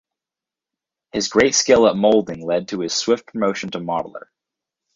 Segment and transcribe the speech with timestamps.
[1.11, 4.29] His great skill at moulding led to his swift promotion to modeller.